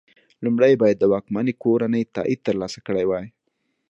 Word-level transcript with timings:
لومړی 0.43 0.69
یې 0.73 0.81
باید 0.81 0.97
د 0.99 1.05
واکمنې 1.13 1.53
کورنۍ 1.63 2.03
تایید 2.15 2.39
ترلاسه 2.47 2.79
کړی 2.87 3.05
وای. 3.07 3.27